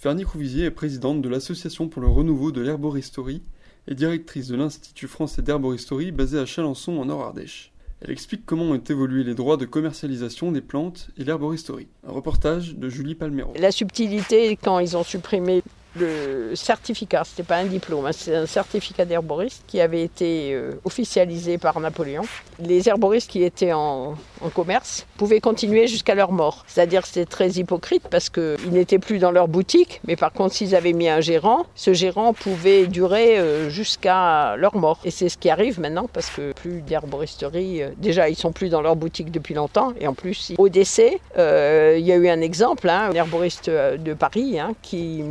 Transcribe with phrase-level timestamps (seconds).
[0.00, 3.42] Fernie Rouvizier est présidente de l'Association pour le renouveau de l'herboristerie
[3.88, 7.72] et directrice de l'Institut français d'herboristerie basé à Chalençon en Nord-Ardèche.
[8.00, 11.88] Elle explique comment ont évolué les droits de commercialisation des plantes et l'herboristerie.
[12.06, 13.52] Un reportage de Julie Palmero.
[13.58, 15.64] La subtilité, quand ils ont supprimé
[15.96, 20.72] le certificat, c'était pas un diplôme, hein, c'est un certificat d'herboriste qui avait été euh,
[20.84, 22.22] officialisé par Napoléon.
[22.60, 24.16] Les herboristes qui étaient en,
[24.54, 26.64] commerce pouvaient continuer jusqu'à leur mort.
[26.66, 30.54] C'est-à-dire que c'était très hypocrite parce qu'ils n'étaient plus dans leur boutique, mais par contre
[30.54, 35.00] s'ils avaient mis un gérant, ce gérant pouvait durer euh, jusqu'à leur mort.
[35.04, 38.68] Et c'est ce qui arrive maintenant parce que plus d'herboristerie, euh, déjà ils sont plus
[38.68, 42.40] dans leur boutique depuis longtemps et en plus au décès, il y a eu un
[42.40, 45.22] exemple, hein, un herboriste de Paris hein, qui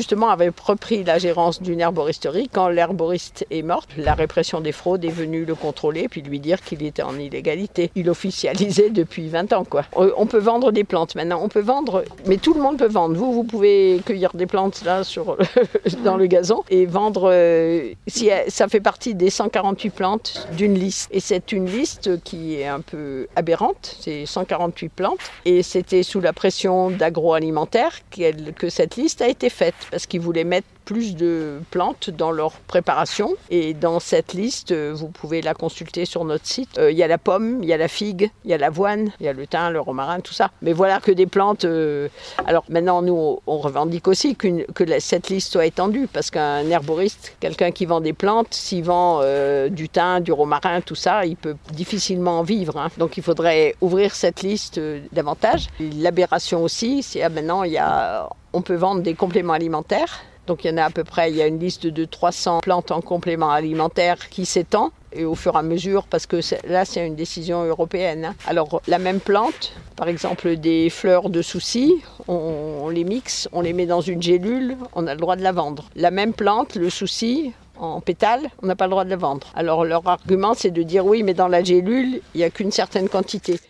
[0.00, 2.48] justement avait repris la gérance d'une herboristerie.
[2.50, 6.62] Quand l'herboriste est morte, la répression des fraudes est venue le contrôler puis lui dire
[6.62, 7.90] qu'il était en illégalité.
[7.94, 9.64] Il officialisait depuis 20 ans.
[9.64, 9.84] Quoi.
[9.94, 13.14] On peut vendre des plantes maintenant, on peut vendre, mais tout le monde peut vendre.
[13.14, 15.36] Vous, vous pouvez cueillir des plantes là sur,
[16.04, 17.30] dans le gazon et vendre.
[17.30, 21.10] Euh, si ça fait partie des 148 plantes d'une liste.
[21.12, 23.96] Et c'est une liste qui est un peu aberrante.
[24.00, 29.74] C'est 148 plantes et c'était sous la pression d'agroalimentaire que cette liste a été faite
[29.90, 33.36] parce qu'ils voulaient mettre plus de plantes dans leur préparation.
[33.48, 36.78] Et dans cette liste, euh, vous pouvez la consulter sur notre site.
[36.78, 39.12] Euh, il y a la pomme, il y a la figue, il y a l'avoine,
[39.20, 40.50] il y a le thym, le romarin, tout ça.
[40.62, 41.64] Mais voilà que des plantes.
[41.64, 42.08] Euh,
[42.44, 44.66] alors maintenant, nous, on revendique aussi que
[44.98, 49.22] cette liste soit étendue parce qu'un herboriste, quelqu'un qui vend des plantes, s'il vend
[49.68, 52.76] du thym, du romarin, tout ça, il peut difficilement en vivre.
[52.76, 52.88] Hein.
[52.98, 54.80] Donc il faudrait ouvrir cette liste
[55.12, 55.68] davantage.
[55.78, 60.20] L'aberration aussi, c'est ah, maintenant, il y a on peut vendre des compléments alimentaires.
[60.46, 62.60] Donc il y en a à peu près, il y a une liste de 300
[62.60, 66.84] plantes en compléments alimentaires qui s'étend et au fur et à mesure, parce que là
[66.84, 68.24] c'est une décision européenne.
[68.24, 68.34] Hein.
[68.46, 71.94] Alors la même plante, par exemple des fleurs de souci,
[72.26, 75.52] on, les mixe, on les met dans une gélule, on a le droit de la
[75.52, 75.84] vendre.
[75.94, 79.46] La même plante, le souci, en pétales, on n'a pas le droit de la vendre.
[79.54, 82.72] Alors leur argument c'est de dire oui mais dans la gélule, il n'y a qu'une
[82.72, 83.60] certaine quantité.